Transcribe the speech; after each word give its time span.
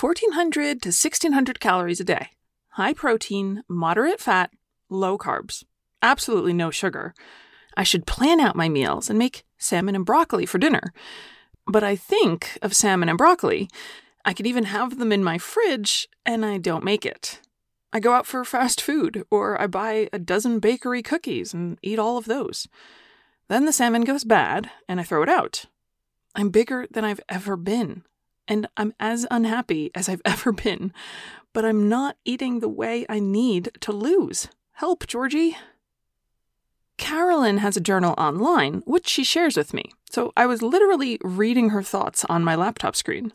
1400 0.00 0.80
to 0.80 0.88
1600 0.88 1.60
calories 1.60 2.00
a 2.00 2.04
day. 2.04 2.30
High 2.70 2.94
protein, 2.94 3.64
moderate 3.68 4.18
fat, 4.18 4.50
low 4.88 5.18
carbs. 5.18 5.64
Absolutely 6.00 6.54
no 6.54 6.70
sugar. 6.70 7.12
I 7.76 7.82
should 7.82 8.06
plan 8.06 8.40
out 8.40 8.56
my 8.56 8.70
meals 8.70 9.10
and 9.10 9.18
make 9.18 9.44
salmon 9.58 9.94
and 9.94 10.06
broccoli 10.06 10.46
for 10.46 10.56
dinner. 10.56 10.94
But 11.66 11.82
I 11.82 11.96
think 11.96 12.56
of 12.62 12.74
salmon 12.74 13.10
and 13.10 13.18
broccoli. 13.18 13.68
I 14.24 14.32
could 14.32 14.46
even 14.46 14.64
have 14.64 14.98
them 14.98 15.12
in 15.12 15.22
my 15.22 15.36
fridge, 15.36 16.08
and 16.24 16.46
I 16.46 16.56
don't 16.56 16.84
make 16.84 17.04
it. 17.04 17.40
I 17.92 18.00
go 18.00 18.14
out 18.14 18.26
for 18.26 18.42
fast 18.44 18.80
food, 18.80 19.24
or 19.30 19.60
I 19.60 19.66
buy 19.66 20.08
a 20.14 20.18
dozen 20.18 20.60
bakery 20.60 21.02
cookies 21.02 21.52
and 21.52 21.78
eat 21.82 21.98
all 21.98 22.16
of 22.16 22.24
those. 22.24 22.68
Then 23.48 23.66
the 23.66 23.72
salmon 23.72 24.04
goes 24.04 24.24
bad, 24.24 24.70
and 24.88 24.98
I 24.98 25.02
throw 25.02 25.22
it 25.22 25.28
out. 25.28 25.66
I'm 26.34 26.48
bigger 26.48 26.86
than 26.90 27.04
I've 27.04 27.20
ever 27.28 27.56
been, 27.56 28.04
and 28.50 28.68
I'm 28.76 28.92
as 28.98 29.26
unhappy 29.30 29.90
as 29.94 30.08
I've 30.08 30.20
ever 30.26 30.52
been, 30.52 30.92
but 31.54 31.64
I'm 31.64 31.88
not 31.88 32.16
eating 32.26 32.60
the 32.60 32.68
way 32.68 33.06
I 33.08 33.20
need 33.20 33.70
to 33.80 33.92
lose. 33.92 34.48
Help, 34.72 35.06
Georgie. 35.06 35.56
Carolyn 36.98 37.58
has 37.58 37.78
a 37.78 37.80
journal 37.80 38.14
online, 38.18 38.82
which 38.84 39.08
she 39.08 39.24
shares 39.24 39.56
with 39.56 39.72
me, 39.72 39.84
so 40.10 40.32
I 40.36 40.44
was 40.44 40.60
literally 40.60 41.18
reading 41.22 41.70
her 41.70 41.82
thoughts 41.82 42.26
on 42.26 42.44
my 42.44 42.54
laptop 42.54 42.94
screen. 42.94 43.32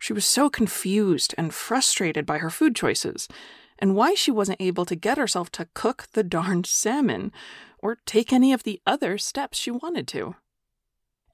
She 0.00 0.12
was 0.12 0.24
so 0.24 0.50
confused 0.50 1.34
and 1.38 1.54
frustrated 1.54 2.26
by 2.26 2.38
her 2.38 2.50
food 2.50 2.74
choices, 2.74 3.28
and 3.78 3.94
why 3.94 4.14
she 4.14 4.32
wasn't 4.32 4.60
able 4.60 4.84
to 4.86 4.96
get 4.96 5.18
herself 5.18 5.50
to 5.52 5.68
cook 5.74 6.08
the 6.12 6.24
darned 6.24 6.66
salmon 6.66 7.30
or 7.78 7.98
take 8.04 8.32
any 8.32 8.52
of 8.52 8.64
the 8.64 8.80
other 8.84 9.16
steps 9.18 9.58
she 9.58 9.70
wanted 9.70 10.08
to. 10.08 10.34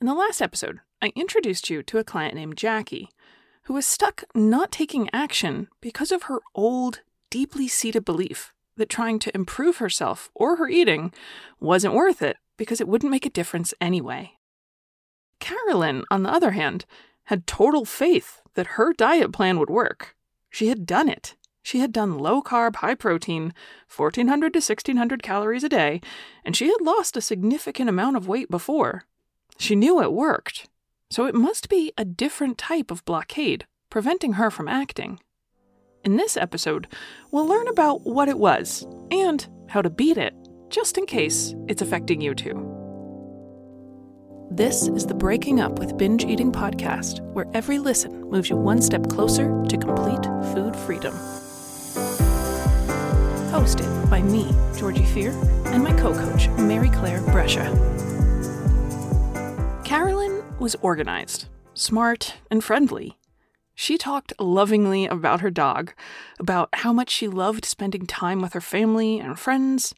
In 0.00 0.06
the 0.06 0.14
last 0.14 0.42
episode, 0.42 0.80
I 1.00 1.12
introduced 1.14 1.70
you 1.70 1.82
to 1.84 1.98
a 1.98 2.04
client 2.04 2.34
named 2.34 2.56
Jackie, 2.56 3.08
who 3.64 3.74
was 3.74 3.86
stuck 3.86 4.24
not 4.34 4.72
taking 4.72 5.08
action 5.12 5.68
because 5.80 6.10
of 6.10 6.24
her 6.24 6.40
old, 6.54 7.00
deeply 7.30 7.68
seated 7.68 8.04
belief 8.04 8.52
that 8.76 8.88
trying 8.88 9.18
to 9.20 9.34
improve 9.34 9.78
herself 9.78 10.30
or 10.34 10.56
her 10.56 10.68
eating 10.68 11.12
wasn't 11.60 11.94
worth 11.94 12.22
it 12.22 12.36
because 12.56 12.80
it 12.80 12.88
wouldn't 12.88 13.10
make 13.10 13.24
a 13.24 13.30
difference 13.30 13.72
anyway. 13.80 14.32
Carolyn, 15.38 16.04
on 16.10 16.24
the 16.24 16.32
other 16.32 16.50
hand, 16.50 16.84
had 17.24 17.46
total 17.46 17.84
faith 17.84 18.42
that 18.54 18.76
her 18.78 18.92
diet 18.92 19.32
plan 19.32 19.58
would 19.58 19.70
work. 19.70 20.16
She 20.50 20.68
had 20.68 20.86
done 20.86 21.08
it. 21.08 21.36
She 21.62 21.78
had 21.78 21.92
done 21.92 22.18
low 22.18 22.42
carb, 22.42 22.76
high 22.76 22.94
protein, 22.94 23.54
1400 23.94 24.52
to 24.52 24.58
1600 24.58 25.22
calories 25.22 25.64
a 25.64 25.68
day, 25.68 26.00
and 26.44 26.54
she 26.54 26.66
had 26.66 26.82
lost 26.82 27.16
a 27.16 27.22
significant 27.22 27.88
amount 27.88 28.16
of 28.16 28.28
weight 28.28 28.50
before. 28.50 29.04
She 29.58 29.74
knew 29.76 30.02
it 30.02 30.12
worked, 30.12 30.68
so 31.10 31.26
it 31.26 31.34
must 31.34 31.68
be 31.68 31.92
a 31.96 32.04
different 32.04 32.58
type 32.58 32.90
of 32.90 33.04
blockade 33.04 33.66
preventing 33.88 34.34
her 34.34 34.50
from 34.50 34.68
acting. 34.68 35.20
In 36.04 36.16
this 36.16 36.36
episode, 36.36 36.88
we'll 37.30 37.46
learn 37.46 37.68
about 37.68 38.02
what 38.02 38.28
it 38.28 38.38
was 38.38 38.86
and 39.10 39.46
how 39.68 39.80
to 39.80 39.88
beat 39.88 40.18
it, 40.18 40.34
just 40.68 40.98
in 40.98 41.06
case 41.06 41.54
it's 41.68 41.80
affecting 41.80 42.20
you 42.20 42.34
too. 42.34 42.70
This 44.50 44.88
is 44.88 45.06
the 45.06 45.14
Breaking 45.14 45.60
Up 45.60 45.78
with 45.78 45.96
Binge 45.96 46.24
Eating 46.24 46.52
podcast, 46.52 47.20
where 47.32 47.46
every 47.54 47.78
listen 47.78 48.28
moves 48.30 48.50
you 48.50 48.56
one 48.56 48.82
step 48.82 49.08
closer 49.08 49.64
to 49.68 49.76
complete 49.78 50.24
food 50.52 50.76
freedom. 50.76 51.14
Hosted 53.50 54.10
by 54.10 54.20
me, 54.20 54.52
Georgie 54.76 55.06
Fear, 55.06 55.30
and 55.66 55.82
my 55.82 55.92
co 55.92 56.12
coach, 56.12 56.48
Mary 56.58 56.90
Claire 56.90 57.22
Brescia. 57.22 58.13
Was 60.64 60.76
organized, 60.80 61.48
smart, 61.74 62.36
and 62.50 62.64
friendly. 62.64 63.18
She 63.74 63.98
talked 63.98 64.32
lovingly 64.40 65.04
about 65.04 65.42
her 65.42 65.50
dog, 65.50 65.92
about 66.40 66.70
how 66.72 66.90
much 66.90 67.10
she 67.10 67.28
loved 67.28 67.66
spending 67.66 68.06
time 68.06 68.40
with 68.40 68.54
her 68.54 68.62
family 68.62 69.18
and 69.20 69.38
friends, 69.38 69.94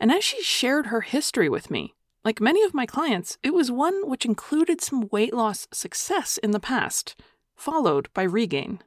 and 0.00 0.10
as 0.10 0.24
she 0.24 0.42
shared 0.42 0.86
her 0.86 1.02
history 1.02 1.50
with 1.50 1.70
me, 1.70 1.94
like 2.24 2.40
many 2.40 2.62
of 2.62 2.72
my 2.72 2.86
clients, 2.86 3.36
it 3.42 3.52
was 3.52 3.70
one 3.70 4.08
which 4.08 4.24
included 4.24 4.80
some 4.80 5.10
weight 5.12 5.34
loss 5.34 5.68
success 5.72 6.38
in 6.38 6.52
the 6.52 6.58
past, 6.58 7.14
followed 7.54 8.08
by 8.14 8.22
regain. 8.22 8.80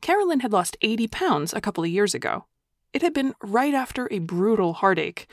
Carolyn 0.00 0.40
had 0.40 0.52
lost 0.52 0.76
80 0.82 1.06
pounds 1.06 1.54
a 1.54 1.60
couple 1.60 1.84
of 1.84 1.90
years 1.90 2.16
ago. 2.16 2.46
It 2.92 3.02
had 3.02 3.14
been 3.14 3.36
right 3.44 3.74
after 3.74 4.08
a 4.10 4.18
brutal 4.18 4.72
heartache. 4.72 5.30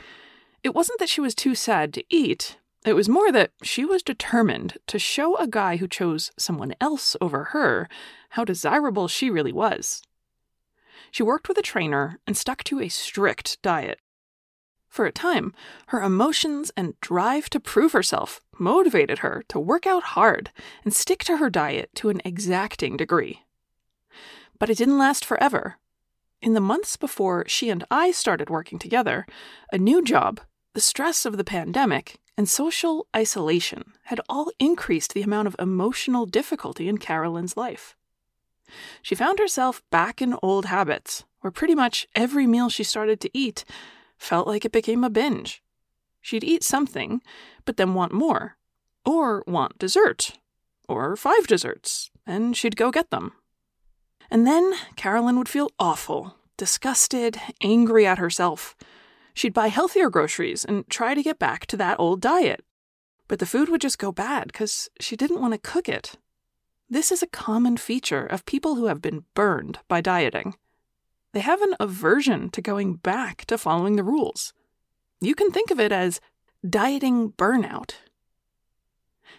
It 0.61 0.75
wasn't 0.75 0.99
that 0.99 1.09
she 1.09 1.19
was 1.19 1.33
too 1.33 1.55
sad 1.55 1.95
to 1.95 2.03
eat, 2.11 2.57
it 2.85 2.93
was 2.93 3.09
more 3.09 3.31
that 3.31 3.51
she 3.61 3.85
was 3.85 4.01
determined 4.01 4.77
to 4.87 4.97
show 4.97 5.35
a 5.35 5.47
guy 5.47 5.77
who 5.77 5.87
chose 5.87 6.31
someone 6.37 6.73
else 6.81 7.15
over 7.21 7.45
her 7.45 7.87
how 8.29 8.43
desirable 8.43 9.07
she 9.07 9.29
really 9.29 9.51
was. 9.51 10.01
She 11.11 11.23
worked 11.23 11.47
with 11.47 11.57
a 11.57 11.63
trainer 11.63 12.19
and 12.25 12.35
stuck 12.35 12.63
to 12.65 12.79
a 12.79 12.89
strict 12.89 13.61
diet. 13.61 13.99
For 14.87 15.05
a 15.05 15.11
time, 15.11 15.53
her 15.87 16.01
emotions 16.01 16.71
and 16.75 16.99
drive 17.01 17.49
to 17.51 17.59
prove 17.59 17.91
herself 17.91 18.41
motivated 18.57 19.19
her 19.19 19.43
to 19.49 19.59
work 19.59 19.85
out 19.85 20.03
hard 20.03 20.51
and 20.83 20.93
stick 20.93 21.23
to 21.25 21.37
her 21.37 21.49
diet 21.49 21.89
to 21.95 22.09
an 22.09 22.21
exacting 22.25 22.97
degree. 22.97 23.43
But 24.57 24.69
it 24.69 24.77
didn't 24.77 24.97
last 24.97 25.23
forever. 25.23 25.77
In 26.41 26.53
the 26.53 26.59
months 26.59 26.97
before 26.97 27.45
she 27.47 27.69
and 27.69 27.85
I 27.91 28.11
started 28.11 28.49
working 28.49 28.79
together, 28.79 29.25
a 29.71 29.77
new 29.77 30.03
job, 30.03 30.41
the 30.73 30.81
stress 30.81 31.25
of 31.25 31.37
the 31.37 31.43
pandemic, 31.43 32.19
and 32.37 32.49
social 32.49 33.07
isolation 33.15 33.93
had 34.03 34.21
all 34.29 34.51
increased 34.59 35.13
the 35.13 35.21
amount 35.21 35.47
of 35.47 35.55
emotional 35.59 36.25
difficulty 36.25 36.87
in 36.87 36.97
Carolyn's 36.97 37.57
life. 37.57 37.95
She 39.01 39.15
found 39.15 39.39
herself 39.39 39.81
back 39.89 40.21
in 40.21 40.37
old 40.41 40.65
habits, 40.65 41.25
where 41.41 41.51
pretty 41.51 41.75
much 41.75 42.07
every 42.15 42.47
meal 42.47 42.69
she 42.69 42.83
started 42.83 43.19
to 43.21 43.37
eat 43.37 43.65
felt 44.17 44.47
like 44.47 44.65
it 44.65 44.71
became 44.71 45.03
a 45.03 45.09
binge. 45.09 45.61
She'd 46.21 46.43
eat 46.43 46.63
something, 46.63 47.21
but 47.65 47.77
then 47.77 47.93
want 47.93 48.13
more, 48.13 48.57
or 49.05 49.43
want 49.47 49.79
dessert, 49.79 50.37
or 50.87 51.15
five 51.15 51.47
desserts, 51.47 52.11
and 52.25 52.55
she'd 52.55 52.77
go 52.77 52.91
get 52.91 53.09
them. 53.09 53.33
And 54.29 54.47
then 54.47 54.73
Carolyn 54.95 55.37
would 55.37 55.49
feel 55.49 55.71
awful, 55.79 56.35
disgusted, 56.57 57.41
angry 57.61 58.05
at 58.05 58.19
herself 58.19 58.75
She'd 59.33 59.53
buy 59.53 59.67
healthier 59.67 60.09
groceries 60.09 60.65
and 60.65 60.87
try 60.89 61.13
to 61.13 61.23
get 61.23 61.39
back 61.39 61.65
to 61.67 61.77
that 61.77 61.99
old 61.99 62.21
diet. 62.21 62.63
But 63.27 63.39
the 63.39 63.45
food 63.45 63.69
would 63.69 63.81
just 63.81 63.99
go 63.99 64.11
bad 64.11 64.47
because 64.47 64.89
she 64.99 65.15
didn't 65.15 65.39
want 65.39 65.53
to 65.53 65.57
cook 65.57 65.87
it. 65.87 66.15
This 66.89 67.11
is 67.11 67.23
a 67.23 67.27
common 67.27 67.77
feature 67.77 68.25
of 68.25 68.45
people 68.45 68.75
who 68.75 68.87
have 68.87 69.01
been 69.01 69.23
burned 69.33 69.79
by 69.87 70.01
dieting. 70.01 70.55
They 71.33 71.39
have 71.39 71.61
an 71.61 71.75
aversion 71.79 72.49
to 72.49 72.61
going 72.61 72.95
back 72.95 73.45
to 73.45 73.57
following 73.57 73.95
the 73.95 74.03
rules. 74.03 74.53
You 75.21 75.35
can 75.35 75.51
think 75.51 75.71
of 75.71 75.79
it 75.79 75.93
as 75.93 76.19
dieting 76.67 77.31
burnout. 77.31 77.93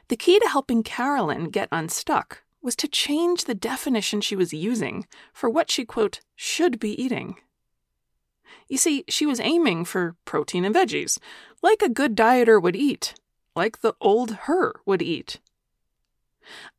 The 0.09 0.17
key 0.17 0.39
to 0.39 0.49
helping 0.49 0.83
Carolyn 0.83 1.51
get 1.51 1.69
unstuck 1.71 2.43
was 2.63 2.77
to 2.77 2.89
change 2.89 3.45
the 3.45 3.55
definition 3.55 4.21
she 4.21 4.37
was 4.37 4.55
using 4.55 5.07
for 5.33 5.51
what 5.51 5.71
she, 5.71 5.85
quote, 5.85 6.21
should 6.37 6.79
be 6.79 7.01
eating. 7.03 7.37
You 8.69 8.79
see, 8.79 9.05
she 9.09 9.27
was 9.27 9.41
aiming 9.41 9.85
for 9.85 10.17
protein 10.25 10.65
and 10.65 10.75
veggies, 10.75 11.19
like 11.63 11.83
a 11.83 11.89
good 11.89 12.17
dieter 12.17 12.61
would 12.61 12.77
eat, 12.77 13.15
like 13.55 13.81
the 13.81 13.95
old 14.01 14.33
her 14.47 14.75
would 14.87 15.03
eat. 15.03 15.39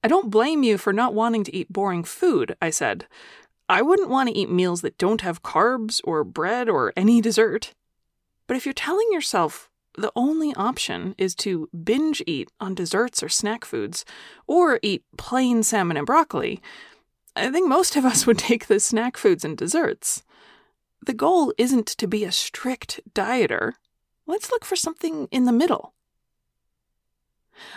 I 0.03 0.07
don't 0.07 0.31
blame 0.31 0.63
you 0.63 0.77
for 0.77 0.91
not 0.91 1.13
wanting 1.13 1.43
to 1.45 1.55
eat 1.55 1.71
boring 1.71 2.03
food, 2.03 2.55
I 2.61 2.69
said. 2.69 3.07
I 3.69 3.81
wouldn't 3.81 4.09
want 4.09 4.29
to 4.29 4.35
eat 4.35 4.49
meals 4.49 4.81
that 4.81 4.97
don't 4.97 5.21
have 5.21 5.43
carbs 5.43 6.01
or 6.03 6.23
bread 6.23 6.67
or 6.67 6.91
any 6.97 7.21
dessert. 7.21 7.73
But 8.47 8.57
if 8.57 8.65
you're 8.65 8.73
telling 8.73 9.07
yourself 9.11 9.69
the 9.97 10.11
only 10.15 10.53
option 10.55 11.15
is 11.17 11.35
to 11.35 11.69
binge 11.83 12.21
eat 12.25 12.51
on 12.59 12.75
desserts 12.75 13.23
or 13.23 13.29
snack 13.29 13.63
foods, 13.63 14.05
or 14.47 14.79
eat 14.81 15.03
plain 15.17 15.63
salmon 15.63 15.97
and 15.97 16.05
broccoli, 16.05 16.61
I 17.35 17.49
think 17.51 17.67
most 17.67 17.95
of 17.95 18.05
us 18.05 18.25
would 18.25 18.37
take 18.39 18.67
the 18.67 18.79
snack 18.79 19.17
foods 19.17 19.45
and 19.45 19.57
desserts. 19.57 20.23
The 21.05 21.13
goal 21.13 21.53
isn't 21.57 21.87
to 21.87 22.07
be 22.07 22.23
a 22.23 22.31
strict 22.31 23.01
dieter. 23.13 23.73
Let's 24.25 24.51
look 24.51 24.63
for 24.63 24.77
something 24.77 25.27
in 25.31 25.43
the 25.43 25.51
middle. 25.51 25.93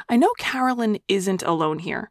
I 0.09 0.17
know 0.17 0.31
Carolyn 0.39 1.01
isn't 1.09 1.43
alone 1.43 1.81
here 1.81 2.09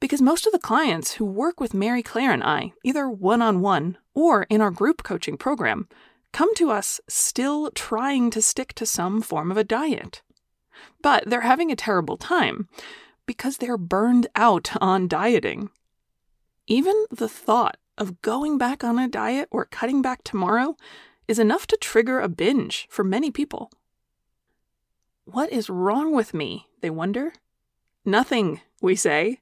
because 0.00 0.20
most 0.20 0.44
of 0.44 0.52
the 0.52 0.58
clients 0.58 1.12
who 1.12 1.24
work 1.24 1.60
with 1.60 1.72
Mary 1.72 2.02
Claire 2.02 2.32
and 2.32 2.42
I, 2.42 2.72
either 2.82 3.08
one 3.08 3.42
on 3.42 3.60
one 3.60 3.96
or 4.12 4.42
in 4.50 4.60
our 4.60 4.72
group 4.72 5.04
coaching 5.04 5.36
program, 5.36 5.88
come 6.32 6.52
to 6.56 6.70
us 6.70 7.00
still 7.08 7.70
trying 7.70 8.30
to 8.30 8.42
stick 8.42 8.74
to 8.74 8.86
some 8.86 9.22
form 9.22 9.52
of 9.52 9.56
a 9.56 9.64
diet. 9.64 10.22
But 11.00 11.24
they're 11.26 11.42
having 11.42 11.70
a 11.70 11.76
terrible 11.76 12.16
time 12.16 12.68
because 13.24 13.58
they're 13.58 13.78
burned 13.78 14.26
out 14.34 14.72
on 14.80 15.06
dieting. 15.06 15.70
Even 16.66 17.06
the 17.12 17.28
thought 17.28 17.76
of 17.98 18.20
going 18.22 18.58
back 18.58 18.84
on 18.84 18.98
a 18.98 19.08
diet 19.08 19.48
or 19.50 19.64
cutting 19.64 20.02
back 20.02 20.22
tomorrow 20.24 20.76
is 21.28 21.38
enough 21.38 21.66
to 21.66 21.76
trigger 21.76 22.20
a 22.20 22.28
binge 22.28 22.86
for 22.90 23.04
many 23.04 23.30
people. 23.30 23.70
What 25.24 25.52
is 25.52 25.68
wrong 25.68 26.14
with 26.14 26.34
me? 26.34 26.68
They 26.80 26.90
wonder. 26.90 27.32
Nothing, 28.04 28.60
we 28.80 28.94
say. 28.94 29.40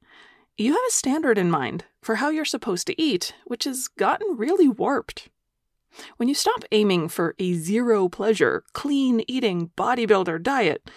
you 0.56 0.72
have 0.72 0.82
a 0.88 0.92
standard 0.92 1.36
in 1.36 1.50
mind 1.50 1.84
for 2.00 2.16
how 2.16 2.30
you're 2.30 2.44
supposed 2.44 2.86
to 2.86 3.00
eat, 3.00 3.34
which 3.44 3.64
has 3.64 3.88
gotten 3.88 4.36
really 4.36 4.68
warped. 4.68 5.28
When 6.16 6.28
you 6.28 6.34
stop 6.34 6.64
aiming 6.72 7.08
for 7.08 7.34
a 7.38 7.54
zero 7.54 8.08
pleasure, 8.08 8.64
clean 8.72 9.22
eating 9.28 9.70
bodybuilder 9.76 10.42
diet, 10.42 10.90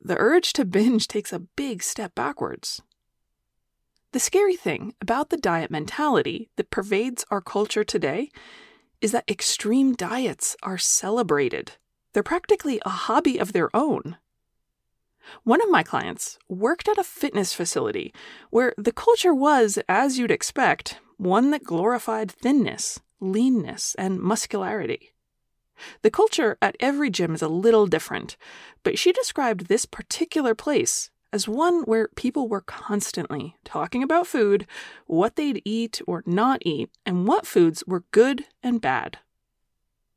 the 0.00 0.16
urge 0.18 0.52
to 0.54 0.64
binge 0.64 1.08
takes 1.08 1.32
a 1.32 1.38
big 1.38 1.82
step 1.82 2.14
backwards. 2.14 2.82
The 4.14 4.20
scary 4.20 4.54
thing 4.54 4.94
about 5.00 5.30
the 5.30 5.36
diet 5.36 5.72
mentality 5.72 6.48
that 6.54 6.70
pervades 6.70 7.24
our 7.32 7.40
culture 7.40 7.82
today 7.82 8.30
is 9.00 9.10
that 9.10 9.28
extreme 9.28 9.92
diets 9.96 10.56
are 10.62 10.78
celebrated. 10.78 11.72
They're 12.12 12.22
practically 12.22 12.80
a 12.86 12.90
hobby 12.90 13.38
of 13.38 13.52
their 13.52 13.74
own. 13.74 14.18
One 15.42 15.60
of 15.60 15.68
my 15.68 15.82
clients 15.82 16.38
worked 16.48 16.86
at 16.86 16.96
a 16.96 17.02
fitness 17.02 17.54
facility 17.54 18.14
where 18.50 18.72
the 18.78 18.92
culture 18.92 19.34
was, 19.34 19.80
as 19.88 20.16
you'd 20.16 20.30
expect, 20.30 21.00
one 21.16 21.50
that 21.50 21.64
glorified 21.64 22.30
thinness, 22.30 23.00
leanness, 23.18 23.96
and 23.96 24.20
muscularity. 24.20 25.12
The 26.02 26.10
culture 26.12 26.56
at 26.62 26.76
every 26.78 27.10
gym 27.10 27.34
is 27.34 27.42
a 27.42 27.48
little 27.48 27.88
different, 27.88 28.36
but 28.84 28.96
she 28.96 29.10
described 29.10 29.66
this 29.66 29.86
particular 29.86 30.54
place 30.54 31.10
as 31.34 31.48
one 31.48 31.82
where 31.82 32.06
people 32.14 32.46
were 32.46 32.60
constantly 32.60 33.56
talking 33.64 34.04
about 34.04 34.24
food, 34.24 34.68
what 35.06 35.34
they'd 35.34 35.60
eat 35.64 36.00
or 36.06 36.22
not 36.24 36.62
eat, 36.64 36.88
and 37.04 37.26
what 37.26 37.44
foods 37.44 37.82
were 37.88 38.04
good 38.12 38.44
and 38.62 38.80
bad. 38.80 39.18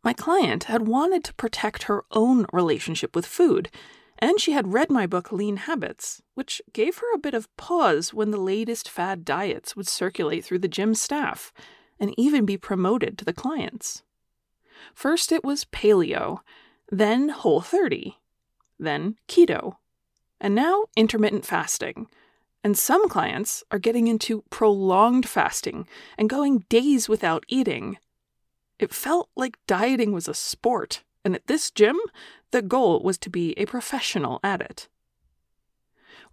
My 0.03 0.13
client 0.13 0.65
had 0.65 0.87
wanted 0.87 1.23
to 1.23 1.33
protect 1.33 1.83
her 1.83 2.03
own 2.11 2.45
relationship 2.53 3.15
with 3.15 3.25
food, 3.25 3.71
and 4.19 4.39
she 4.39 4.51
had 4.51 4.73
read 4.73 4.91
my 4.91 5.07
book 5.07 5.31
Lean 5.31 5.57
Habits, 5.57 6.21
which 6.35 6.61
gave 6.71 6.99
her 6.99 7.11
a 7.15 7.19
bit 7.19 7.33
of 7.33 7.53
pause 7.57 8.13
when 8.13 8.29
the 8.29 8.37
latest 8.37 8.87
fad 8.87 9.25
diets 9.25 9.75
would 9.75 9.87
circulate 9.87 10.45
through 10.45 10.59
the 10.59 10.67
gym 10.67 10.93
staff 10.93 11.51
and 11.99 12.13
even 12.15 12.45
be 12.45 12.57
promoted 12.57 13.17
to 13.17 13.25
the 13.25 13.33
clients. 13.33 14.03
First, 14.93 15.31
it 15.31 15.43
was 15.43 15.65
paleo, 15.65 16.41
then 16.91 17.29
whole 17.29 17.61
30, 17.61 18.19
then 18.77 19.15
keto, 19.27 19.77
and 20.39 20.55
now 20.55 20.85
intermittent 20.95 21.45
fasting. 21.45 22.07
And 22.63 22.77
some 22.77 23.07
clients 23.07 23.63
are 23.71 23.79
getting 23.79 24.07
into 24.07 24.43
prolonged 24.49 25.27
fasting 25.27 25.87
and 26.17 26.29
going 26.29 26.65
days 26.69 27.07
without 27.07 27.45
eating. 27.47 27.97
It 28.79 28.93
felt 28.93 29.29
like 29.35 29.57
dieting 29.67 30.11
was 30.11 30.27
a 30.27 30.33
sport, 30.33 31.03
and 31.23 31.33
at 31.35 31.47
this 31.47 31.71
gym, 31.71 31.99
the 32.51 32.61
goal 32.61 33.01
was 33.03 33.17
to 33.19 33.29
be 33.29 33.53
a 33.57 33.65
professional 33.65 34.39
at 34.43 34.61
it. 34.61 34.87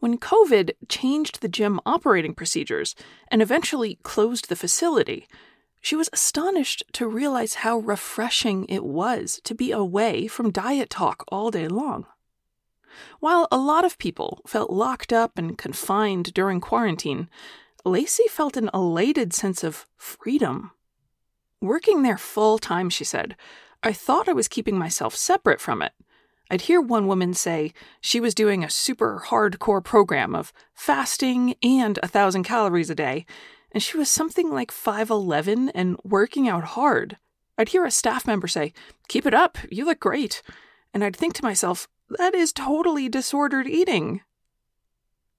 When 0.01 0.19
COVID 0.19 0.73
changed 0.89 1.41
the 1.41 1.49
gym 1.49 1.81
operating 1.87 2.35
procedures 2.35 2.95
and 3.29 3.41
eventually 3.41 3.99
closed 4.03 4.49
the 4.49 4.57
facility, 4.57 5.27
she 5.81 5.97
was 5.97 6.11
astonished 6.13 6.83
to 6.93 7.07
realize 7.07 7.55
how 7.55 7.79
refreshing 7.79 8.65
it 8.67 8.85
was 8.85 9.41
to 9.45 9.55
be 9.55 9.71
away 9.71 10.27
from 10.27 10.51
diet 10.51 10.91
talk 10.91 11.25
all 11.29 11.51
day 11.51 11.69
long. 11.69 12.07
While 13.21 13.49
a 13.51 13.57
lot 13.57 13.85
of 13.85 13.99
people 13.99 14.41
felt 14.47 14.71
locked 14.71 15.13
up 15.13 15.39
and 15.39 15.59
confined 15.59 16.35
during 16.35 16.61
quarantine, 16.61 17.29
Lacey 17.85 18.25
felt 18.29 18.57
an 18.57 18.71
elated 18.73 19.33
sense 19.33 19.63
of 19.63 19.87
freedom. 19.97 20.71
Working 21.61 22.03
there 22.03 22.19
full 22.19 22.59
time, 22.59 22.91
she 22.91 23.05
said, 23.05 23.37
I 23.83 23.93
thought 23.93 24.29
I 24.29 24.33
was 24.33 24.49
keeping 24.49 24.79
myself 24.79 25.15
separate 25.15 25.61
from 25.61 25.83
it. 25.83 25.93
I'd 26.51 26.63
hear 26.63 26.81
one 26.81 27.07
woman 27.07 27.35
say 27.35 27.73
she 28.01 28.21
was 28.21 28.35
doing 28.35 28.63
a 28.63 28.71
super 28.71 29.25
hardcore 29.27 29.83
program 29.83 30.35
of 30.35 30.53
fasting 30.75 31.55
and 31.63 31.99
a 32.03 32.09
thousand 32.09 32.45
calories 32.45 32.91
a 32.91 32.95
day, 32.95 33.27
and 33.73 33.83
she 33.83 33.97
was 33.97 34.11
something 34.11 34.51
like 34.51 34.71
5'11 34.71 35.71
and 35.75 35.97
working 36.05 36.49
out 36.49 36.65
hard. 36.65 37.19
I'd 37.57 37.71
hear 37.71 37.85
a 37.85 37.91
staff 37.91 38.27
member 38.27 38.47
say, 38.47 38.73
Keep 39.09 39.27
it 39.27 39.35
up, 39.35 39.59
you 39.71 39.85
look 39.85 40.01
great. 40.01 40.43
And 40.93 41.03
I'd 41.03 41.17
think 41.17 41.35
to 41.35 41.45
myself, 41.45 41.89
That 42.09 42.35
is 42.35 42.53
totally 42.53 43.09
disordered 43.09 43.67
eating. 43.67 44.21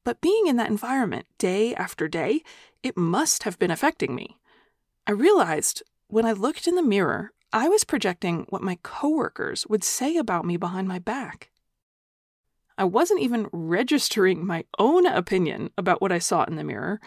But 0.03 0.21
being 0.21 0.47
in 0.47 0.55
that 0.57 0.69
environment 0.69 1.25
day 1.37 1.73
after 1.75 2.07
day, 2.07 2.43
it 2.83 2.97
must 2.97 3.43
have 3.43 3.57
been 3.59 3.71
affecting 3.71 4.13
me. 4.13 4.39
I 5.07 5.11
realized 5.11 5.83
when 6.07 6.25
I 6.25 6.31
looked 6.31 6.67
in 6.67 6.75
the 6.75 6.83
mirror, 6.83 7.31
I 7.51 7.69
was 7.69 7.83
projecting 7.83 8.45
what 8.49 8.61
my 8.61 8.77
coworkers 8.83 9.65
would 9.67 9.83
say 9.83 10.17
about 10.17 10.45
me 10.45 10.57
behind 10.57 10.87
my 10.87 10.99
back. 10.99 11.51
I 12.77 12.83
wasn't 12.83 13.21
even 13.21 13.47
registering 13.51 14.45
my 14.45 14.65
own 14.77 15.05
opinion 15.05 15.69
about 15.77 16.01
what 16.01 16.11
I 16.11 16.19
saw 16.19 16.43
in 16.43 16.55
the 16.55 16.63
mirror. 16.63 16.99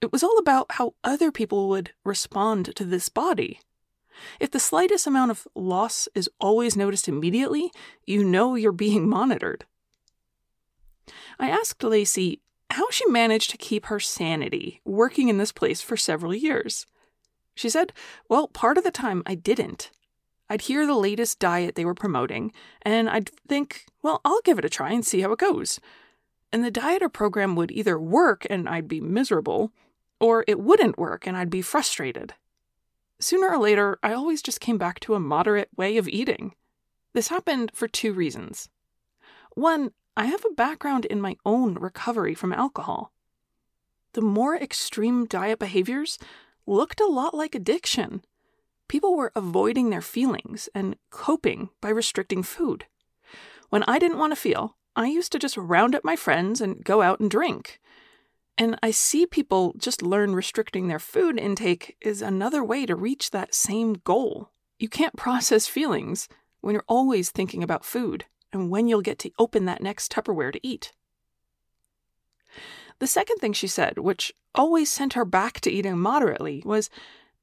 It 0.00 0.12
was 0.12 0.22
all 0.22 0.38
about 0.38 0.66
how 0.70 0.94
other 1.02 1.32
people 1.32 1.68
would 1.68 1.90
respond 2.04 2.76
to 2.76 2.84
this 2.84 3.08
body. 3.08 3.60
If 4.40 4.50
the 4.50 4.60
slightest 4.60 5.06
amount 5.06 5.30
of 5.30 5.46
loss 5.54 6.08
is 6.14 6.30
always 6.40 6.76
noticed 6.76 7.08
immediately, 7.08 7.70
you 8.06 8.24
know 8.24 8.54
you're 8.54 8.72
being 8.72 9.08
monitored. 9.18 9.64
I 11.38 11.48
asked 11.48 11.82
Lacey 11.82 12.40
how 12.70 12.90
she 12.90 13.08
managed 13.08 13.50
to 13.50 13.56
keep 13.56 13.86
her 13.86 14.00
sanity 14.00 14.80
working 14.84 15.28
in 15.28 15.38
this 15.38 15.52
place 15.52 15.80
for 15.80 15.96
several 15.96 16.34
years. 16.34 16.86
She 17.54 17.68
said, 17.68 17.92
Well, 18.28 18.48
part 18.48 18.78
of 18.78 18.84
the 18.84 18.90
time 18.90 19.22
I 19.26 19.34
didn't. 19.34 19.90
I'd 20.50 20.62
hear 20.62 20.86
the 20.86 20.94
latest 20.94 21.38
diet 21.38 21.74
they 21.74 21.84
were 21.84 21.94
promoting, 21.94 22.52
and 22.82 23.08
I'd 23.08 23.30
think, 23.48 23.86
Well, 24.02 24.20
I'll 24.24 24.40
give 24.42 24.58
it 24.58 24.64
a 24.64 24.68
try 24.68 24.92
and 24.92 25.04
see 25.04 25.20
how 25.20 25.32
it 25.32 25.38
goes. 25.38 25.80
And 26.52 26.64
the 26.64 26.70
diet 26.70 27.02
or 27.02 27.08
program 27.08 27.56
would 27.56 27.70
either 27.70 27.98
work 27.98 28.46
and 28.48 28.68
I'd 28.68 28.88
be 28.88 29.00
miserable, 29.00 29.72
or 30.20 30.44
it 30.46 30.60
wouldn't 30.60 30.98
work 30.98 31.26
and 31.26 31.36
I'd 31.36 31.50
be 31.50 31.62
frustrated. 31.62 32.34
Sooner 33.20 33.48
or 33.48 33.58
later, 33.58 33.98
I 34.02 34.12
always 34.12 34.42
just 34.42 34.60
came 34.60 34.78
back 34.78 35.00
to 35.00 35.14
a 35.14 35.20
moderate 35.20 35.70
way 35.76 35.96
of 35.96 36.08
eating. 36.08 36.54
This 37.14 37.28
happened 37.28 37.72
for 37.74 37.88
two 37.88 38.12
reasons. 38.12 38.68
One, 39.54 39.90
I 40.16 40.26
have 40.26 40.44
a 40.44 40.54
background 40.54 41.04
in 41.04 41.20
my 41.20 41.36
own 41.44 41.74
recovery 41.74 42.34
from 42.34 42.52
alcohol. 42.52 43.12
The 44.12 44.20
more 44.20 44.56
extreme 44.56 45.26
diet 45.26 45.58
behaviors 45.58 46.18
looked 46.66 47.00
a 47.00 47.06
lot 47.06 47.34
like 47.34 47.54
addiction. 47.54 48.22
People 48.88 49.16
were 49.16 49.32
avoiding 49.34 49.90
their 49.90 50.02
feelings 50.02 50.68
and 50.74 50.96
coping 51.10 51.70
by 51.80 51.88
restricting 51.88 52.42
food. 52.42 52.86
When 53.68 53.82
I 53.84 53.98
didn't 53.98 54.18
want 54.18 54.32
to 54.32 54.36
feel, 54.36 54.76
I 54.96 55.06
used 55.06 55.32
to 55.32 55.38
just 55.38 55.56
round 55.56 55.94
up 55.94 56.04
my 56.04 56.16
friends 56.16 56.60
and 56.60 56.84
go 56.84 57.02
out 57.02 57.20
and 57.20 57.30
drink. 57.30 57.80
And 58.60 58.76
I 58.82 58.90
see 58.90 59.24
people 59.24 59.72
just 59.78 60.02
learn 60.02 60.34
restricting 60.34 60.88
their 60.88 60.98
food 60.98 61.38
intake 61.38 61.96
is 62.00 62.20
another 62.20 62.64
way 62.64 62.86
to 62.86 62.96
reach 62.96 63.30
that 63.30 63.54
same 63.54 63.94
goal. 63.94 64.50
You 64.80 64.88
can't 64.88 65.16
process 65.16 65.68
feelings 65.68 66.28
when 66.60 66.74
you're 66.74 66.84
always 66.88 67.30
thinking 67.30 67.62
about 67.62 67.84
food 67.84 68.24
and 68.52 68.68
when 68.68 68.88
you'll 68.88 69.00
get 69.00 69.20
to 69.20 69.30
open 69.38 69.64
that 69.66 69.80
next 69.80 70.10
Tupperware 70.10 70.52
to 70.52 70.66
eat. 70.66 70.92
The 72.98 73.06
second 73.06 73.36
thing 73.36 73.52
she 73.52 73.68
said, 73.68 73.98
which 73.98 74.32
always 74.56 74.90
sent 74.90 75.12
her 75.12 75.24
back 75.24 75.60
to 75.60 75.70
eating 75.70 75.98
moderately, 75.98 76.60
was 76.66 76.90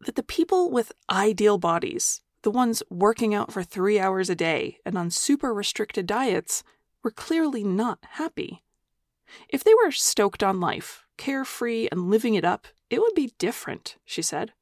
that 0.01 0.15
the 0.15 0.23
people 0.23 0.69
with 0.69 0.91
ideal 1.09 1.57
bodies, 1.57 2.21
the 2.41 2.51
ones 2.51 2.83
working 2.89 3.33
out 3.33 3.53
for 3.53 3.63
three 3.63 3.97
hours 3.97 4.29
a 4.29 4.35
day 4.35 4.79
and 4.85 4.97
on 4.97 5.09
super 5.11 5.53
restricted 5.53 6.07
diets, 6.07 6.61
were 7.03 7.11
clearly 7.11 7.63
not 7.63 7.99
happy. 8.01 8.63
If 9.47 9.63
they 9.63 9.73
were 9.73 9.91
stoked 9.91 10.43
on 10.43 10.59
life, 10.59 11.04
carefree 11.17 11.87
and 11.91 12.09
living 12.09 12.35
it 12.35 12.45
up, 12.45 12.67
it 12.89 12.99
would 12.99 13.15
be 13.15 13.33
different, 13.37 13.97
she 14.05 14.21
said. 14.21 14.53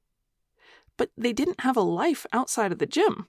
But 0.98 1.10
they 1.17 1.33
didn't 1.33 1.62
have 1.62 1.77
a 1.77 1.81
life 1.81 2.25
outside 2.31 2.72
of 2.72 2.79
the 2.79 2.86
gym. 2.86 3.27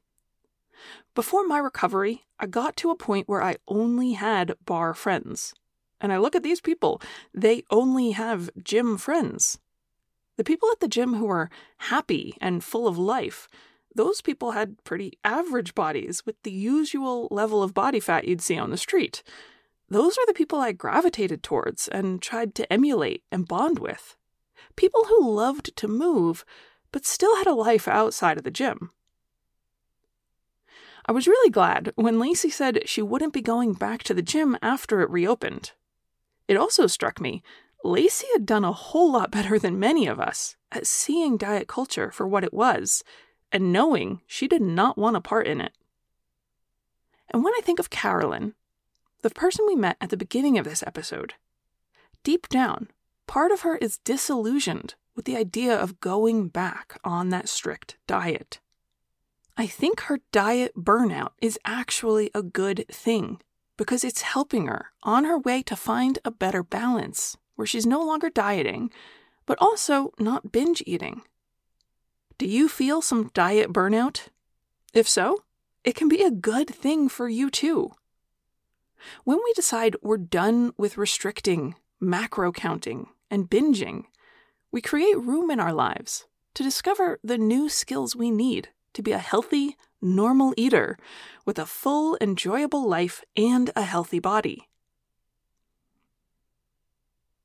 Before 1.15 1.47
my 1.47 1.59
recovery, 1.59 2.25
I 2.39 2.47
got 2.47 2.77
to 2.79 2.91
a 2.91 2.97
point 2.97 3.29
where 3.29 3.43
I 3.43 3.57
only 3.69 4.13
had 4.13 4.55
bar 4.65 4.95
friends. 4.95 5.55
And 6.01 6.13
I 6.13 6.19
look 6.19 6.35
at 6.35 6.43
these 6.43 6.61
people, 6.61 7.01
they 7.33 7.63
only 7.71 8.11
have 8.11 8.51
gym 8.63 8.99
friends. 8.99 9.59
The 10.37 10.45
people 10.45 10.69
at 10.73 10.81
the 10.81 10.89
gym 10.89 11.15
who 11.15 11.27
were 11.27 11.51
happy 11.79 12.37
and 12.41 12.65
full 12.65 12.87
of 12.89 12.99
life, 12.99 13.49
those 13.95 14.21
people 14.21 14.51
had 14.51 14.83
pretty 14.83 15.19
average 15.25 15.75
bodies 15.75 16.27
with 16.27 16.43
the 16.43 16.51
usual 16.51 17.29
level 17.31 17.63
of 17.63 17.73
body 17.73 18.01
fat 18.01 18.27
you'd 18.27 18.43
see 18.43 18.59
on 18.59 18.71
the 18.71 18.77
street 18.77 19.23
those 19.89 20.17
are 20.19 20.27
the 20.27 20.35
people 20.35 20.59
I 20.61 20.73
gravitated 20.73 21.43
towards 21.43 21.89
and 21.89 22.23
tried 22.23 22.55
to 22.57 22.73
emulate 22.73 23.23
and 23.31 23.47
bond 23.47 23.79
with. 23.79 24.17
People 24.77 25.05
who 25.05 25.31
loved 25.31 25.77
to 25.77 25.89
move, 25.89 26.45
but 26.91 27.05
still 27.05 27.37
had 27.37 27.47
a 27.47 27.55
life 27.55 27.87
outside 27.87 28.39
of 28.39 28.45
the 28.45 28.51
gym. 28.51 28.91
I 31.07 31.13
was 31.13 31.27
really 31.27 31.51
glad 31.51 31.93
when 31.97 32.19
Lacey 32.19 32.49
said 32.49 32.89
she 32.89 33.03
wouldn't 33.03 33.35
be 33.35 33.43
going 33.43 33.75
back 33.75 34.03
to 34.05 34.15
the 34.15 34.23
gym 34.23 34.57
after 34.63 35.01
it 35.01 35.11
reopened. 35.11 35.73
It 36.49 36.57
also 36.57 36.87
struck 36.87 37.21
me 37.21 37.43
Lacey 37.85 38.27
had 38.33 38.47
done 38.47 38.65
a 38.65 38.73
whole 38.73 39.13
lot 39.13 39.31
better 39.31 39.59
than 39.59 39.79
many 39.79 40.07
of 40.07 40.19
us 40.19 40.57
at 40.73 40.87
seeing 40.87 41.37
diet 41.37 41.69
culture 41.69 42.11
for 42.11 42.27
what 42.27 42.43
it 42.43 42.55
was 42.55 43.05
and 43.53 43.73
knowing 43.73 44.23
she 44.27 44.49
did 44.49 44.63
not 44.63 44.97
want 44.97 45.17
a 45.17 45.21
part 45.21 45.47
in 45.47 45.61
it. 45.61 45.73
And 47.31 47.45
when 47.45 47.53
I 47.59 47.61
think 47.63 47.79
of 47.79 47.91
Carolyn, 47.91 48.55
the 49.25 49.31
person 49.31 49.65
we 49.67 49.75
met 49.75 49.97
at 50.03 50.11
the 50.11 50.19
beginning 50.19 50.59
of 50.59 50.67
this 50.67 50.85
episode. 50.87 51.33
Deep 52.25 52.47
down, 52.51 52.91
part 53.27 53.51
of 53.51 53.63
her 53.63 53.77
is 53.77 53.97
disillusioned 54.05 54.97
with 55.17 55.25
the 55.25 55.35
idea 55.35 55.75
of 55.75 55.99
going 55.99 56.49
back 56.49 57.01
on 57.05 57.31
that 57.31 57.49
strict 57.49 57.97
diet. 58.07 58.61
I 59.57 59.67
think 59.67 60.01
her 60.03 60.19
diet 60.31 60.75
burnout 60.77 61.31
is 61.41 61.59
actually 61.65 62.31
a 62.35 62.43
good 62.43 62.85
thing 62.89 63.41
because 63.79 64.05
it's 64.05 64.21
helping 64.21 64.67
her 64.67 64.91
on 65.03 65.25
her 65.25 65.39
way 65.39 65.63
to 65.63 65.75
find 65.75 66.19
a 66.23 66.31
better 66.31 66.63
balance 66.63 67.39
where 67.55 67.67
she's 67.67 67.87
no 67.87 68.05
longer 68.05 68.29
dieting, 68.29 68.91
but 69.47 69.57
also 69.59 70.13
not 70.19 70.53
binge 70.53 70.83
eating. 70.85 71.23
Do 72.37 72.47
you 72.47 72.69
feel 72.69 73.01
some 73.01 73.31
diet 73.33 73.73
burnout? 73.73 74.29
If 74.93 75.09
so, 75.09 75.45
it 75.83 75.95
can 75.95 76.11
be 76.11 76.23
a 76.23 76.31
good 76.31 76.69
thing 76.69 77.09
for 77.09 77.27
you 77.27 77.49
too. 77.49 77.93
When 79.25 79.39
we 79.45 79.53
decide 79.53 79.97
we're 80.03 80.17
done 80.17 80.73
with 80.77 80.99
restricting, 80.99 81.75
macro 82.01 82.53
counting, 82.53 83.09
and 83.31 83.49
binging, 83.49 84.05
we 84.71 84.81
create 84.81 85.19
room 85.19 85.51
in 85.51 85.61
our 85.61 85.73
lives 85.73 86.27
to 86.55 86.63
discover 86.63 87.19
the 87.23 87.39
new 87.39 87.69
skills 87.69 88.17
we 88.17 88.31
need 88.31 88.69
to 88.93 89.03
be 89.03 89.13
a 89.13 89.19
healthy, 89.19 89.77
normal 90.01 90.55
eater 90.57 90.99
with 91.45 91.59
a 91.59 91.67
full, 91.67 92.17
enjoyable 92.21 92.89
life 92.89 93.25
and 93.37 93.71
a 93.75 93.83
healthy 93.83 94.19
body. 94.19 94.69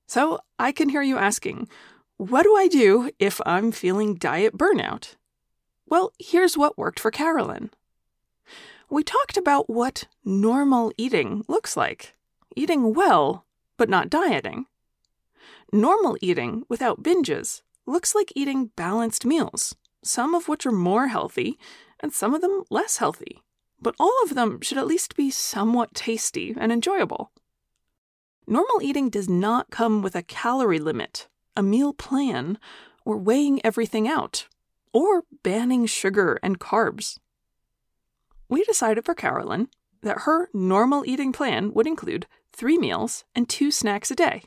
So, 0.08 0.40
I 0.58 0.72
can 0.72 0.90
hear 0.90 1.04
you 1.04 1.18
asking, 1.18 1.70
what 2.18 2.44
do 2.44 2.56
I 2.56 2.68
do 2.68 3.12
if 3.20 3.40
I'm 3.46 3.72
feeling 3.72 4.16
diet 4.16 4.58
burnout? 4.58 5.16
Well, 5.86 6.12
here's 6.20 6.58
what 6.58 6.78
worked 6.78 7.00
for 7.00 7.12
Carolyn. 7.12 7.72
We 8.92 9.04
talked 9.04 9.38
about 9.38 9.70
what 9.70 10.06
normal 10.26 10.92
eating 10.98 11.44
looks 11.48 11.78
like 11.78 12.16
eating 12.56 12.94
well, 12.96 13.46
but 13.78 13.88
not 13.88 14.10
dieting. 14.10 14.66
Normal 15.72 16.18
eating 16.22 16.64
without 16.68 17.04
binges 17.04 17.62
looks 17.86 18.16
like 18.16 18.34
eating 18.36 18.72
balanced 18.76 19.26
meals, 19.26 19.76
some 20.04 20.34
of 20.34 20.48
which 20.48 20.66
are 20.66 20.72
more 20.72 21.08
healthy 21.08 21.60
and 22.00 22.12
some 22.12 22.34
of 22.34 22.42
them 22.42 22.64
less 22.72 22.98
healthy, 22.98 23.44
but 23.80 23.96
all 24.00 24.14
of 24.24 24.34
them 24.34 24.60
should 24.62 24.80
at 24.80 24.88
least 24.88 25.16
be 25.16 25.30
somewhat 25.30 25.94
tasty 25.94 26.56
and 26.58 26.72
enjoyable. 26.72 27.32
Normal 28.48 28.82
eating 28.82 29.12
does 29.12 29.30
not 29.30 29.70
come 29.70 30.02
with 30.02 30.16
a 30.16 30.24
calorie 30.24 30.80
limit, 30.80 31.28
a 31.56 31.62
meal 31.62 31.94
plan, 31.94 32.58
or 33.06 33.18
weighing 33.18 33.64
everything 33.64 34.08
out, 34.08 34.48
or 34.92 35.24
banning 35.44 35.86
sugar 35.86 36.40
and 36.42 36.60
carbs. 36.60 37.20
We 38.50 38.64
decided 38.64 39.06
for 39.06 39.14
Carolyn 39.14 39.70
that 40.02 40.22
her 40.22 40.50
normal 40.54 41.04
eating 41.06 41.32
plan 41.32 41.72
would 41.74 41.88
include 41.88 42.26
three 42.52 42.78
meals 42.78 43.24
and 43.36 43.48
two 43.48 43.72
snacks 43.72 44.12
a 44.12 44.16
day. 44.16 44.44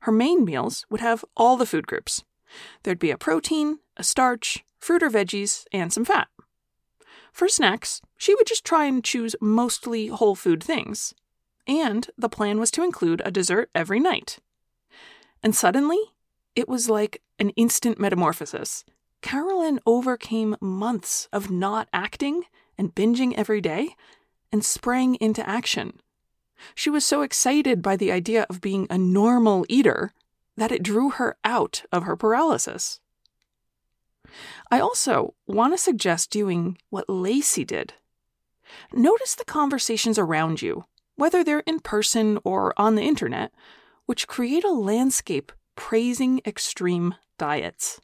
Her 0.00 0.12
main 0.12 0.44
meals 0.44 0.86
would 0.90 1.00
have 1.00 1.24
all 1.36 1.56
the 1.56 1.66
food 1.66 1.86
groups. 1.86 2.22
There'd 2.82 2.98
be 2.98 3.10
a 3.10 3.18
protein, 3.18 3.78
a 3.96 4.04
starch, 4.04 4.64
fruit 4.78 5.02
or 5.02 5.10
veggies, 5.10 5.64
and 5.72 5.92
some 5.92 6.04
fat. 6.04 6.28
For 7.32 7.48
snacks, 7.48 8.00
she 8.16 8.34
would 8.34 8.46
just 8.46 8.64
try 8.64 8.84
and 8.84 9.02
choose 9.02 9.36
mostly 9.40 10.08
whole 10.08 10.34
food 10.34 10.62
things. 10.62 11.14
And 11.66 12.08
the 12.16 12.28
plan 12.28 12.58
was 12.58 12.70
to 12.72 12.82
include 12.82 13.22
a 13.24 13.30
dessert 13.30 13.70
every 13.74 14.00
night. 14.00 14.38
And 15.42 15.54
suddenly, 15.54 15.98
it 16.56 16.68
was 16.68 16.88
like 16.88 17.22
an 17.38 17.50
instant 17.50 18.00
metamorphosis. 18.00 18.84
Carolyn 19.20 19.78
overcame 19.86 20.56
months 20.60 21.28
of 21.32 21.50
not 21.50 21.88
acting 21.92 22.44
and 22.78 22.94
binging 22.94 23.34
every 23.36 23.60
day 23.60 23.96
and 24.52 24.64
sprang 24.64 25.16
into 25.16 25.46
action. 25.48 26.00
She 26.74 26.90
was 26.90 27.04
so 27.04 27.22
excited 27.22 27.82
by 27.82 27.96
the 27.96 28.12
idea 28.12 28.46
of 28.48 28.60
being 28.60 28.86
a 28.88 28.98
normal 28.98 29.66
eater 29.68 30.12
that 30.56 30.72
it 30.72 30.82
drew 30.82 31.10
her 31.10 31.36
out 31.44 31.84
of 31.92 32.04
her 32.04 32.16
paralysis. 32.16 33.00
I 34.70 34.80
also 34.80 35.34
want 35.46 35.72
to 35.72 35.78
suggest 35.78 36.30
doing 36.30 36.78
what 36.90 37.08
Lacey 37.08 37.64
did. 37.64 37.94
Notice 38.92 39.34
the 39.34 39.44
conversations 39.44 40.18
around 40.18 40.60
you, 40.60 40.84
whether 41.16 41.42
they're 41.42 41.60
in 41.60 41.80
person 41.80 42.38
or 42.44 42.74
on 42.76 42.94
the 42.94 43.02
internet, 43.02 43.52
which 44.06 44.28
create 44.28 44.64
a 44.64 44.72
landscape 44.72 45.52
praising 45.76 46.40
extreme 46.44 47.14
diets. 47.38 48.00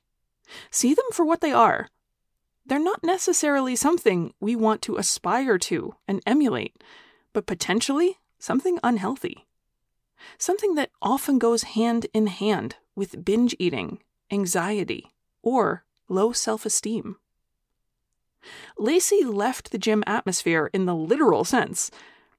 See 0.71 0.95
them 0.95 1.07
for 1.13 1.25
what 1.25 1.41
they 1.41 1.53
are. 1.53 1.89
They're 2.67 2.79
not 2.79 3.05
necessarily 3.05 3.77
something 3.77 4.33
we 4.41 4.57
want 4.57 4.81
to 4.83 4.97
aspire 4.97 5.59
to 5.59 5.95
and 6.09 6.23
emulate, 6.27 6.83
but 7.33 7.47
potentially 7.47 8.19
something 8.39 8.79
unhealthy. 8.83 9.47
Something 10.39 10.75
that 10.77 10.91
often 11.03 11.39
goes 11.39 11.63
hand 11.63 12.07
in 12.15 12.29
hand 12.29 12.77
with 12.95 13.25
binge 13.25 13.55
eating, 13.59 13.99
anxiety, 14.31 15.13
or 15.43 15.85
low 16.09 16.33
self 16.33 16.65
esteem. 16.65 17.17
Lacey 18.79 19.25
left 19.25 19.71
the 19.71 19.79
gym 19.79 20.03
atmosphere 20.07 20.71
in 20.73 20.87
the 20.87 20.95
literal 20.95 21.45
sense, 21.45 21.91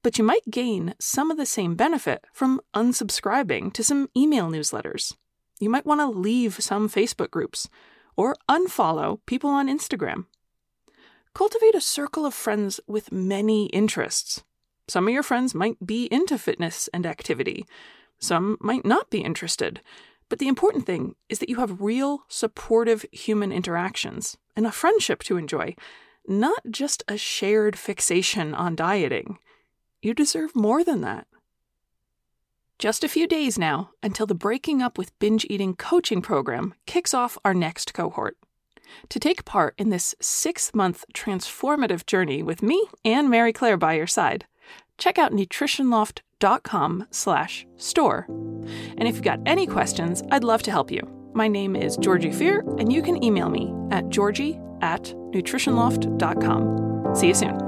but 0.02 0.18
you 0.18 0.24
might 0.24 0.50
gain 0.52 0.94
some 1.00 1.32
of 1.32 1.38
the 1.38 1.46
same 1.46 1.76
benefit 1.76 2.26
from 2.32 2.62
unsubscribing 2.74 3.74
to 3.74 3.84
some 3.84 4.10
email 4.16 4.50
newsletters. 4.50 5.16
You 5.60 5.70
might 5.70 5.86
want 5.86 6.02
to 6.02 6.08
leave 6.08 6.62
some 6.62 6.90
Facebook 6.90 7.32
groups 7.32 7.70
or 8.16 8.36
unfollow 8.50 9.20
people 9.26 9.50
on 9.50 9.68
Instagram. 9.68 10.26
Cultivate 11.34 11.76
a 11.76 11.82
circle 11.82 12.26
of 12.26 12.34
friends 12.34 12.80
with 12.88 13.12
many 13.12 13.66
interests. 13.68 14.44
Some 14.88 15.08
of 15.08 15.14
your 15.14 15.24
friends 15.24 15.56
might 15.56 15.86
be 15.86 16.06
into 16.06 16.38
fitness 16.38 16.88
and 16.94 17.06
activity, 17.06 17.66
some 18.20 18.58
might 18.62 18.86
not 18.86 19.10
be 19.10 19.20
interested. 19.20 19.82
But 20.30 20.40
the 20.40 20.48
important 20.48 20.86
thing 20.86 21.16
is 21.30 21.40
that 21.40 21.50
you 21.50 21.58
have 21.58 21.82
real, 21.82 22.24
supportive 22.28 23.06
human 23.12 23.52
interactions 23.52 24.38
and 24.56 24.66
a 24.66 24.72
friendship 24.72 25.22
to 25.24 25.38
enjoy, 25.38 25.76
not 26.28 26.62
just 26.72 27.04
a 27.08 27.18
shared 27.18 27.78
fixation 27.78 28.56
on 28.56 28.76
dieting. 28.76 29.38
You 30.02 30.14
deserve 30.14 30.56
more 30.56 30.84
than 30.84 31.02
that. 31.02 31.28
Just 32.78 33.06
a 33.06 33.10
few 33.10 33.26
days 33.26 33.58
now 33.58 33.92
until 34.04 34.26
the 34.26 34.36
Breaking 34.36 34.82
Up 34.82 34.98
with 34.98 35.18
Binge 35.20 35.46
Eating 35.50 35.76
coaching 35.76 36.22
program 36.22 36.74
kicks 36.86 37.14
off 37.14 37.38
our 37.46 37.54
next 37.54 37.94
cohort. 37.94 38.36
To 39.10 39.20
take 39.20 39.44
part 39.46 39.76
in 39.78 39.90
this 39.90 40.14
six 40.20 40.74
month 40.74 41.06
transformative 41.14 42.06
journey 42.06 42.44
with 42.44 42.62
me 42.62 42.84
and 43.06 43.30
Mary 43.30 43.54
Claire 43.54 43.78
by 43.78 43.94
your 43.94 44.08
side, 44.08 44.46
check 44.98 45.18
out 45.18 45.32
nutritionloft.com 45.32 47.08
slash 47.12 47.66
store. 47.78 48.26
And 48.28 49.08
if 49.08 49.16
you've 49.16 49.24
got 49.24 49.40
any 49.46 49.68
questions, 49.68 50.22
I'd 50.32 50.44
love 50.44 50.64
to 50.64 50.72
help 50.72 50.92
you. 50.92 51.00
My 51.34 51.48
name 51.48 51.78
is 51.78 51.96
Georgie 51.98 52.32
Fear, 52.32 52.60
and 52.78 52.92
you 52.92 53.02
can 53.02 53.24
email 53.24 53.50
me 53.50 53.74
at 53.92 54.10
georgie 54.10 54.60
at 54.82 55.04
nutritionloft.com. 55.04 57.16
See 57.16 57.28
you 57.28 57.34
soon. 57.34 57.65